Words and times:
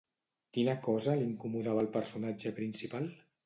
Quina 0.57 0.75
cosa 0.87 1.15
l'incomodava 1.21 1.85
al 1.87 1.93
personatge 2.01 2.57
principal? 2.61 3.11